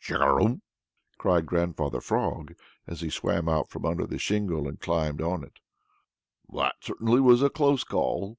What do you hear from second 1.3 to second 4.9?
Grandfather Frog, as he swam out from under the shingle and